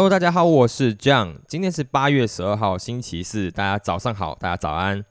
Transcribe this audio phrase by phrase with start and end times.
[0.00, 1.40] Hello，大家好，我是 John。
[1.46, 5.04] 今天是八月十二号，星期四，大家早上好，大家早安。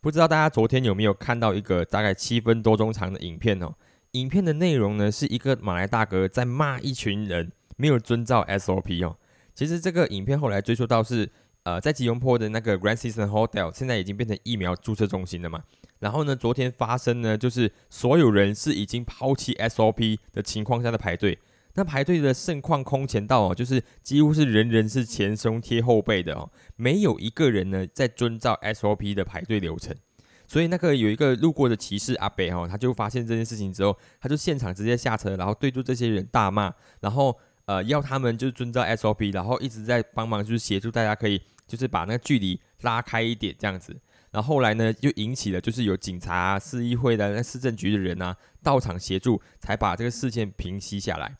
[0.00, 3.72] 不知道大家昨天有没有看到一个大概七分多钟长的影片哦？
[4.10, 9.16] 影片的内容呢，是一个马来大哥在骂一群人没有遵照 SOP 哦。
[9.54, 11.30] 其实这个影片后来追溯到是，
[11.62, 15.62] 呃，在吉隆坡的那个 Grand Season Hotel，现在已经变成疫苗注射中心了嘛。
[16.00, 21.38] 然后呢，昨天发生呢，就是所有人是已经抛弃 SOP 的情况下的排队。
[21.74, 29.96] 那排队的盛况空前到哦，就是几乎是人人是前胸贴后背的哦，没有一个人呢在遵照 SOP 的排队流程。
[30.46, 43.98] 所以那个有一个路过的骑士阿北哈，他就发现这件事情之后，他就现场直接下车，然后对住这些人大骂，然后呃要他们就是遵照 SOP，然后一直在帮忙就是协助大家可以就是把那个距离拉开一点这样子。
[44.30, 51.36] 然后后来呢，就引起了就是有警察啊、市议会的、那市政局的人啊到场协助，才把这个事件平息下来。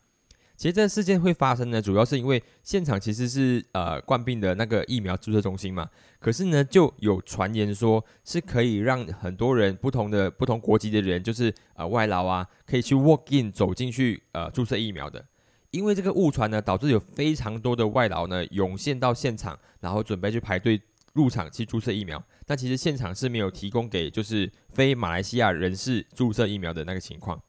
[0.62, 15.26] 其实这事件会发生呢，主要是因为现场其实是呃冠病的那个疫苗注射中心嘛，可是呢就有传言说是可以让很多人不同的不同国籍的人，就是呃外劳啊，可以去 walk in 走进去呃注射疫苗的。
[15.72, 20.80] 因为这个误传呢，导致有非常多的外劳呢涌现到现场，然后准备去排队
[21.14, 22.22] 入场去注射疫苗。
[22.46, 27.42] 但其实现场是没有提供给就是非马来西亚人士注射疫苗的那个情况。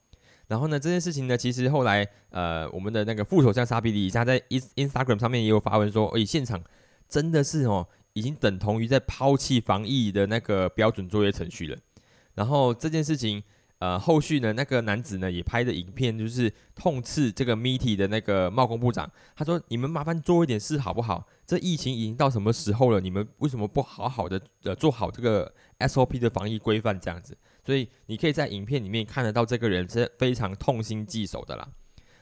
[0.47, 6.61] 然后呢，这件事情呢，其实后来，呃，我们的那个副首相沙比里，他在 ins Instagram 上面也有发文说，诶，现场
[7.07, 11.77] 真的是哦，已经等同于在抛弃防疫的那个标准作业程序了。
[12.35, 13.41] 然后这件事情，
[13.79, 21.25] 呃，后续呢，那个男子呢也拍的影片，就是痛斥这个 Meety 的那个贸工部长，他说：“你们麻烦做一点事好不好？
[21.45, 22.99] 这疫情已经到什么时候了？
[22.99, 31.67] 你们为什么不好好的呃做好这个 SOP 的防疫规范这样子？”所以你可以在影片里面看得到这个人是非常痛心疾首的啦。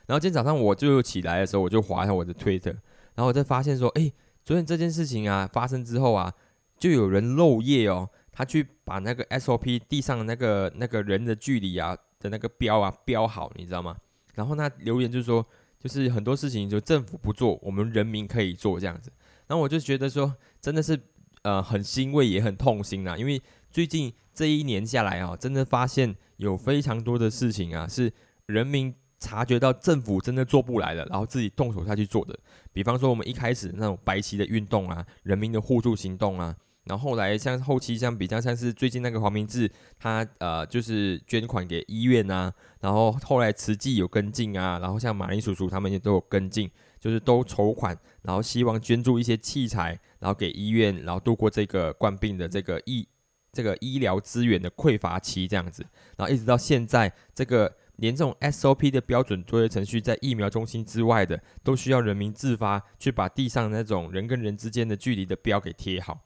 [0.06, 2.70] 然后今天早上我就起来的时候，我就划一下我的推特，
[3.16, 4.12] 然后我就发现说，哎，
[4.44, 6.34] 昨天这件事情啊发生之后啊，
[6.78, 13.96] 就有人漏夜哦，他去把那个 SOP 地上那个那个人的距离啊的那个标啊标好，你知道吗？
[14.36, 15.46] 然后他留言就是说，
[15.80, 19.12] 就是很多事情就政府不做，我们人民可以做这样子。
[19.48, 21.00] 然后我就觉得说，真的是
[21.44, 23.42] 呃很欣慰也很痛心啊，因为
[23.72, 24.14] 最近。
[24.34, 28.12] 这一年下来啊，真的发现有非常多的事情啊，是
[28.46, 32.40] 人民察觉到政府真的做不来了，然后自己动手下去做的。
[32.72, 39.70] 比方说，我们一开始那种白旗的运动啊，人民的互助行动啊，然后后来像后期像比较像是最近那个黄明志，
[40.00, 53.06] 他呃就是捐款给医院啊，然后后来慈济有跟进啊，然后像马林叔叔他们也都有跟进，就是都筹款，然后希望捐助一些器材，然后给医院，然后度过这个冠病的这个疫。
[53.54, 55.86] 这个医疗资源的匮乏期这样子，
[56.16, 66.22] 然后一直到现在，这个连这种 SOP 的标准作业程序，在疫苗中心之外的，都需要人民自发去把地上那种人跟人之间的距离的标给贴好。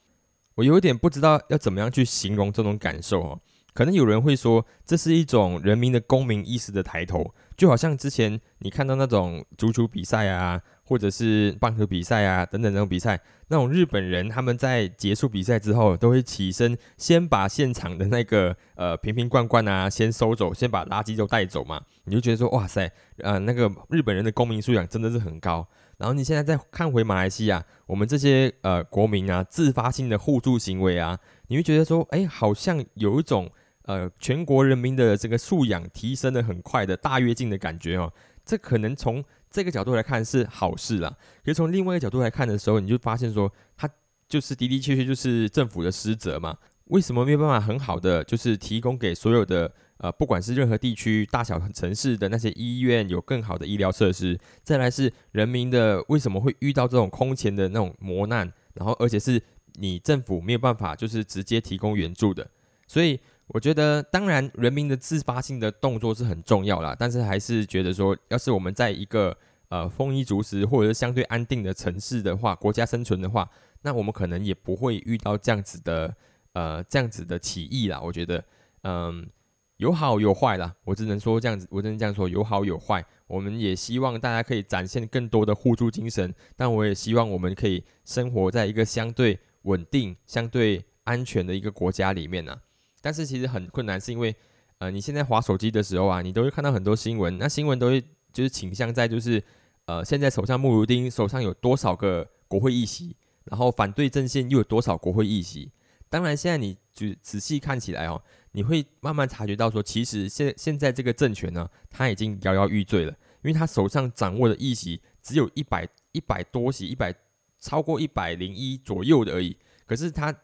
[0.53, 3.41] 我有点不知道要怎么样去形容这种感受哦。
[3.75, 10.59] 可能有人会说，这是一种人民的公民意识的抬头，就好像之前你看到那种足球比赛啊。
[10.87, 21.81] 或者是棒球比赛啊，等等那种比赛，那种日本人他们在结束比赛之后，都会起身先把现场的那个呃瓶瓶罐罐啊先收走，先把垃圾都带走嘛。
[22.03, 22.87] 你就觉得说，哇塞，
[23.17, 25.67] 呃，那个日本人的公民素养真的是很高。
[25.97, 33.51] 然后你现在再看回马来西亚，我们这些呃国民啊，自发性的互助行为啊，你会觉得说，哎，好像有一种
[33.85, 38.11] 呃全国人民的这个素养提升的很快的大跃进的感觉哦。
[38.45, 43.89] 这可能从这个角度来看是好事啦，可是从另外一个角度来看的时候，你就发现说，它
[44.29, 46.55] 就是的的确确就是政府的失责嘛？
[46.85, 54.39] 为什么没有办法很好的就是提供给所有的呃，不管是任何地区、大小城市的那些医院有更好的医疗设施？
[54.61, 58.53] 再来是人民的为什么会遇到这种空前的那种磨难？
[58.75, 59.41] 然后而且是
[59.79, 62.47] 你政府没有办法就是直接提供援助的，
[62.85, 63.19] 所以。
[63.47, 69.37] 我觉得，当然，人民的自发性的动作是很重要啦，但是还是觉得说，要是我们在一个
[69.69, 73.47] 呃丰衣足食或者是相对安定的城市的话，国家生存的话，
[73.83, 76.15] 那我们可能也不会遇到这样子的
[76.53, 78.01] 呃这样子的起义啦。
[78.01, 78.43] 我觉得，
[78.81, 79.29] 嗯，
[79.77, 83.05] 有好有坏啦，我只能说这样子，我只能这样说，有好有坏。
[83.27, 92.59] 我们也希望大家可以展现更多的互助精神，但我也希望我们可以生活在一个相对稳定、相对安全的一个国家里面呢。
[93.05, 94.35] 但是其实很困难，是因为，
[94.79, 98.03] 呃，你现在划手机的时候啊，你都会看到很多新闻，那新闻都会
[98.33, 99.43] 就是倾向在就是，
[99.85, 105.71] 呃，现在首相穆鲁丁手上有多少个国会议席，然后反对阵线又有多少国会议席。
[106.09, 108.19] 当然，现在你就仔细看起来哦，
[108.53, 117.13] 你会慢慢察觉到说，其实现现在这个政权呢，他已经摇摇欲坠了，因为他手上掌握的议席只有一百一百多席，一百
[117.59, 119.55] 超过一百零一左右的而已。
[119.85, 120.35] 可是他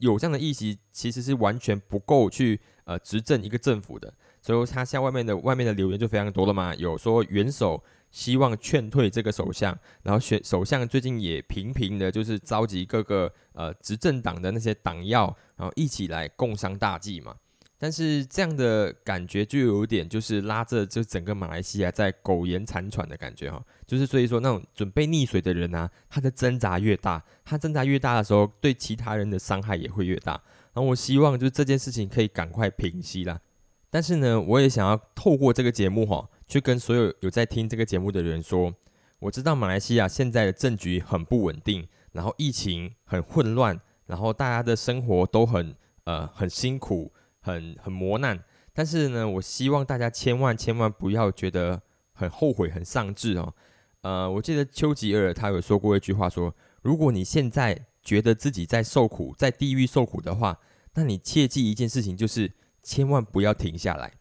[0.00, 4.12] 有这样的议席，其实是完全不够去呃执政一个政府的。
[4.42, 15.26] 所以他像外面的外面的留言就非常多了嘛，有说元首希望劝退这个首相，然后选首相最近也频频的就是召集各个呃执政党的那些党要，
[15.56, 17.36] 然后一起来共商大计嘛。
[17.82, 30.32] 但是这样的感觉就有点就是拉着就整个马来西亚在苟延残喘的感觉哈，就是所以说那种准备溺水的人啊，他的挣扎越大，他挣扎越大的时候，对其他人的伤害也会越大。
[30.74, 33.40] 然后我希望就是这件事情可以赶快平息啦。
[33.88, 38.74] 但是呢，我也想要透过这个节目哈，去跟所有有在听这个节目的人说，
[39.20, 45.74] 我知道马来西亚现在的政局很不稳定，然后疫情很混乱，然后大家的生活都很
[46.04, 47.10] 呃很辛苦。
[47.40, 48.42] 很很磨难，
[48.72, 51.82] 但是呢，我希望大家千万千万不要觉得
[52.12, 53.54] 很后悔、很丧志哦。
[54.02, 60.58] 呃，我记得丘吉尔他有说过一句话，说如果你现在觉得自己在受苦、在地狱受苦的话，
[60.94, 62.50] 那你切记一件事情，就是
[62.82, 64.12] 千万不要停下来，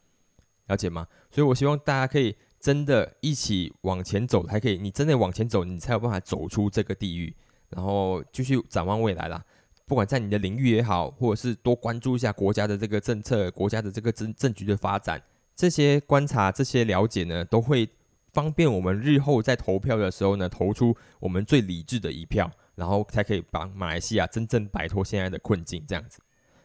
[0.68, 1.08] 了解吗？
[1.32, 7.34] 所以我希望大家可以真的一起往前走，还可以，你真的往前走，你才有办法走出这个地狱，
[7.70, 9.44] 然后继续展望未来啦。
[9.90, 15.20] 不管在你的领域也好，或者是多关注一下国家的这个政策、国家的这个政政局的发展，
[15.56, 17.90] 这些观察、这些了解呢，都会
[18.32, 25.84] 方便我们日后在投票的时候呢，投出我们最理智的一票，然后才可以帮马来西亚真正摆脱现在的困境。
[25.88, 26.20] 这样子，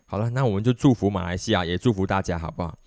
[0.05, 2.79] 好了，那我们就祝福马来西亚，也祝福大家，好不好？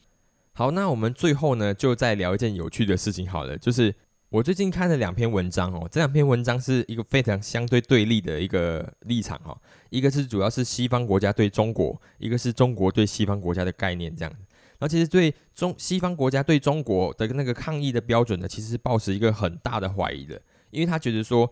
[0.53, 3.95] 好，那我们最后呢，就再聊一件有趣的事情，好了，就是。
[4.29, 9.57] 我最近看了两篇文章哦，这两篇文章是一个非常相对对立的一个立场哈，
[9.89, 14.33] 一个是主要是西方国家对中国，一个是中国对西方国家的概念这样
[14.79, 20.41] 然后其实对中西方国家对中国的那个抗议的标准呢，其实是抱持一个很大的怀疑的，
[20.71, 21.50] 因为他觉得说，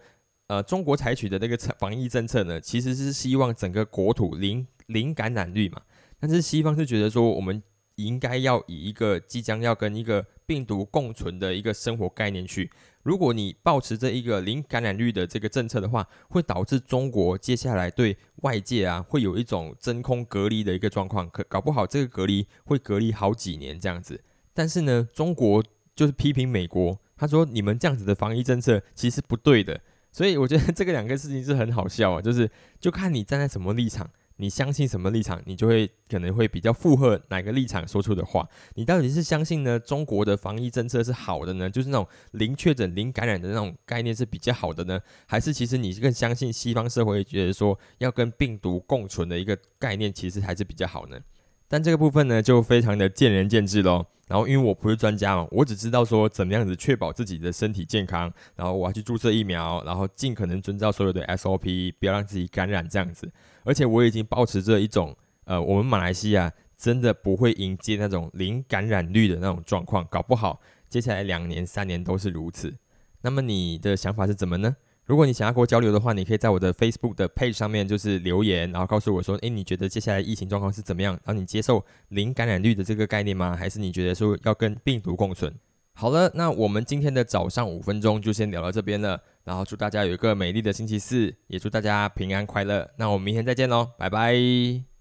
[0.48, 5.82] 呃，中国采取的那个防疫政策呢，其实是希望整个国土零零感染率嘛，
[6.20, 7.64] 但是西方是觉得说，我们
[7.96, 12.70] 应该要以一个即将要跟一个病毒共存的一个生活概念去，
[13.04, 24.24] 如果你保持着一个零感染率的这个政策的话，会导致中国接下来对外界啊会有一种真空隔离的一个状况，可搞不好这个隔离会隔离好几年这样子。
[24.54, 25.64] 但是呢，中国
[25.96, 29.80] 就是批评美国，他说你们这样子的防疫政策其实不对的，
[30.12, 32.50] 所以我觉得这个两个事情是很好笑啊，就是
[32.80, 34.10] 就看你站在什么立场。
[34.38, 38.48] 你相信什么立场，你就会可能会比较附和哪个立场说出的话。
[38.74, 39.80] 你到底是相信呢？
[39.80, 41.70] 中国的防疫政策是好的呢？
[41.70, 45.00] 就是那种零确诊、零感染的那种概念是比较好的呢？
[45.26, 51.20] 还是其实你更相信西方社会觉得说要跟病毒共存的一个概念，其实还是比较好呢？
[51.68, 54.06] 但这个部分呢，就非常的见仁见智喽。
[54.28, 63.32] 然后因为我不是专家嘛，我只知道说怎么样子确保自己的身体健康，然后我要去注射疫苗，然后尽可能遵照所有的 SOP，不要让自己感染这样子。
[63.66, 65.14] 而且我已经保持着一种，
[65.44, 72.74] 呃，我们马来西亚真的不会迎接那种零感染率的那种状况，搞不好接下来两年、三年都是如此。
[73.22, 74.76] 那么你的想法是怎么呢？
[75.06, 81.14] 如果你想要跟我交流的话，你可以在我的 Facebook 的 page 上面就是留言，然后告诉我说，诶，你觉得接下来疫情状况是怎么样？
[81.24, 83.56] 然后你接受零感染率的这个概念吗？
[83.56, 85.54] 还是你觉得说要跟病毒共存？
[85.98, 89.20] 好了，那我们今天的早上五分钟就先聊到这边了。
[89.46, 92.90] 然后祝大家有一个美丽的星期四，也祝大家平安快乐。
[92.98, 94.95] 那我们明天再见喽，拜拜。